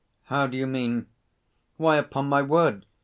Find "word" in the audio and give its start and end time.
2.41-2.87